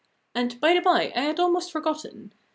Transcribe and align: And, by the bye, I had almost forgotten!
And, 0.33 0.59
by 0.59 0.73
the 0.73 0.81
bye, 0.81 1.13
I 1.15 1.21
had 1.21 1.39
almost 1.39 1.71
forgotten! 1.71 2.33